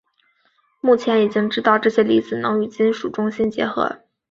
[0.79, 3.99] 目前已经知道这些离子能与金属中心结合。